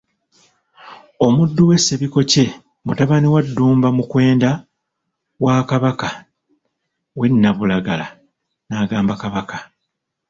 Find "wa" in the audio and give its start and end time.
3.33-3.41, 5.43-5.55